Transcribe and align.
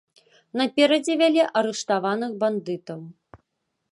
Наперадзе 0.59 1.13
вялі 1.21 1.43
арыштаваных 1.61 2.31
бандытаў. 2.45 2.99